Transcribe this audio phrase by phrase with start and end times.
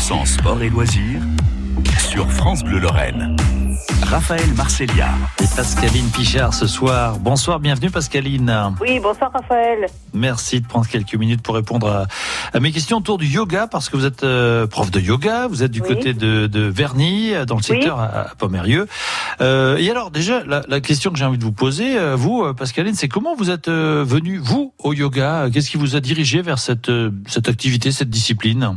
[0.00, 1.20] 100% sport et loisirs
[1.98, 3.36] sur France Bleu Lorraine.
[4.02, 5.08] Raphaël Marcelia.
[5.42, 7.18] Et Pascaline Pichard ce soir.
[7.18, 8.74] Bonsoir, bienvenue Pascaline.
[8.80, 9.86] Oui, bonsoir Raphaël.
[10.14, 12.06] Merci de prendre quelques minutes pour répondre à,
[12.56, 15.62] à mes questions autour du yoga, parce que vous êtes euh, prof de yoga, vous
[15.62, 15.88] êtes du Oui.
[15.88, 18.86] côté de, de Verny, dans le secteur à, à Pomerieux.
[19.42, 22.42] Euh, et alors déjà, la, la question que j'ai envie de vous poser, euh, vous,
[22.42, 25.48] euh, Pascaline, c'est comment vous êtes euh, venu, vous, au yoga?
[25.52, 28.76] Qu'est-ce qui vous a dirigé vers cette, euh, cette activité, cette discipline?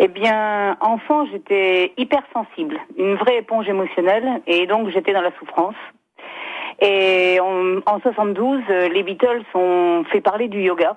[0.00, 5.74] Eh bien, enfant, j'étais hypersensible, une vraie éponge émotionnelle, et donc j'étais dans la souffrance.
[6.80, 10.96] Et en, en 72, euh, les Beatles ont fait parler du yoga.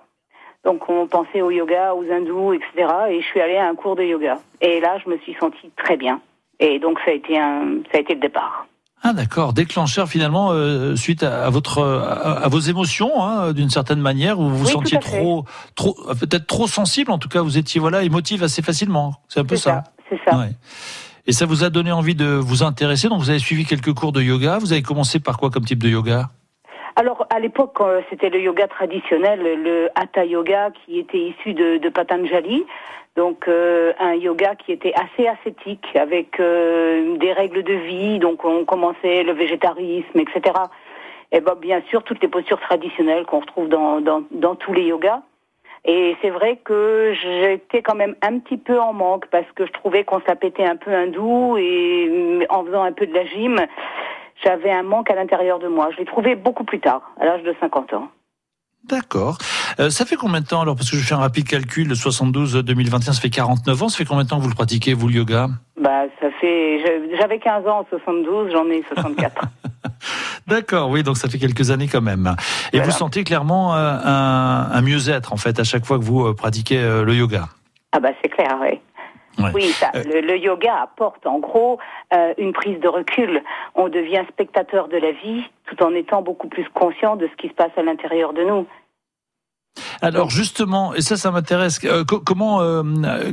[0.64, 2.94] Donc on pensait au yoga, aux hindous, etc.
[3.10, 4.38] Et je suis allée à un cours de yoga.
[4.62, 6.22] Et là, je me suis sentie très bien.
[6.60, 8.68] Et donc ça a été un, ça a été le départ.
[9.04, 13.70] Ah d'accord, déclencheur finalement euh, suite à, à votre à, à vos émotions hein, d'une
[13.72, 17.28] certaine manière où vous vous Oui, sentiez trop trop euh, peut-être trop sensible en tout
[17.30, 19.84] cas vous étiez voilà émotive assez facilement c'est un peu ça.
[19.86, 20.38] ça, c'est ça.
[20.38, 20.52] Ouais.
[21.26, 24.12] Et ça vous a donné envie de vous intéresser donc vous avez suivi quelques cours
[24.12, 26.30] de yoga vous avez commencé par quoi comme type de yoga?
[26.96, 31.78] Alors à l'époque, euh, c'était le yoga traditionnel, le hatha yoga qui était issu de,
[31.78, 32.66] de Patanjali.
[33.16, 38.20] Donc euh, un yoga qui était assez ascétique avec euh, des règles de vie.
[38.20, 40.56] Donc on commençait le végétarisme, etc.
[41.32, 44.84] Et ben bien sûr toutes les postures traditionnelles qu'on retrouve dans, dans, dans tous les
[44.84, 45.22] yogas.
[45.84, 49.72] Et c'est vrai que j'étais quand même un petit peu en manque parce que je
[49.72, 53.26] trouvais qu'on se la pétait un peu hindou et en faisant un peu de la
[53.26, 53.60] gym,
[54.44, 55.90] j'avais un manque à l'intérieur de moi.
[55.92, 58.08] Je l'ai trouvé beaucoup plus tard, à l'âge de 50 ans.
[58.84, 59.38] D'accord.
[59.80, 61.94] Euh, ça fait combien de temps alors parce que je fais un rapide calcul le
[61.94, 64.96] 72 2021 ça fait 49 ans ça fait combien de temps que vous le pratiquez
[64.96, 65.50] vous le yoga?
[65.80, 66.84] Bah, ça fait.
[67.20, 69.44] J'avais 15 ans en 72, j'en ai 64.
[70.48, 72.36] D'accord, oui, donc ça fait quelques années quand même.
[72.74, 72.86] Et Voilà.
[72.86, 76.34] vous sentez clairement euh, un, un mieux-être en fait à chaque fois que vous euh,
[76.36, 77.50] pratiquez euh, le yoga?
[77.94, 78.80] ah bah c'est clair, oui.
[79.38, 79.52] Ouais.
[79.54, 80.04] Oui, ça, Euh.
[80.04, 81.80] le, le yoga apporte en gros
[82.14, 83.42] euh, une prise de recul.
[83.76, 87.48] On devient spectateur de la vie tout en étant beaucoup plus conscient de ce qui
[87.48, 88.68] se passe à l'intérieur de nous.
[90.02, 91.80] Alors justement, et ça, ça m'intéresse.
[91.86, 92.84] euh, co- comment, euh,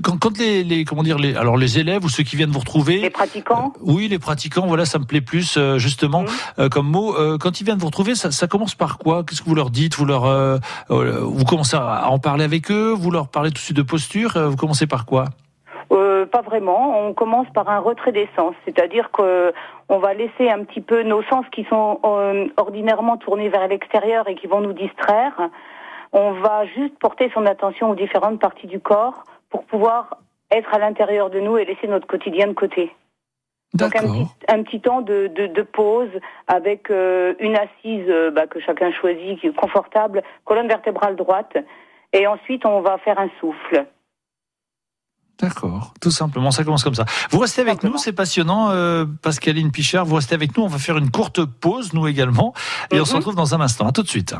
[0.04, 2.60] quand, quand les, les, comment dire, les, alors les élèves ou ceux qui viennent vous
[2.60, 6.24] retrouver, Les pratiquants, euh, oui, les pratiquants, voilà, ça me plaît plus justement
[6.70, 7.16] comme mot.
[7.40, 9.24] Quand ils viennent vous retrouver, ça, ça commence par quoi?
[9.24, 9.96] Qu'est-ce que vous leur dites?
[9.96, 12.92] Vous leur, vous commencez à en parler avec eux?
[12.96, 14.38] Vous leur parlez tout de suite de posture?
[14.48, 15.24] Vous commencez par quoi?
[15.90, 17.06] Euh, pas vraiment.
[17.06, 19.52] On commence par un retrait des sens, c'est-à-dire que
[19.88, 24.28] on va laisser un petit peu nos sens qui sont euh, ordinairement tournés vers l'extérieur
[24.28, 25.48] et qui vont nous distraire.
[26.12, 30.18] On va juste porter son attention aux différentes parties du corps pour pouvoir
[30.50, 32.92] être à l'intérieur de nous et laisser notre quotidien de côté.
[33.74, 36.08] Donc un petit, un petit temps de, de, de pause
[36.46, 41.56] avec euh, une assise euh, bah, que chacun choisit, qui est confortable, colonne vertébrale droite,
[42.14, 43.86] et ensuite on va faire un souffle.
[45.40, 47.04] D'accord, tout simplement, ça commence comme ça.
[47.30, 50.04] Vous restez avec nous, c'est passionnant, euh, Pascaline Pichard.
[50.04, 52.54] Vous restez avec nous, on va faire une courte pause, nous également,
[52.90, 53.18] et on se Mhm.
[53.18, 53.86] retrouve dans un instant.
[53.86, 54.34] À tout de suite.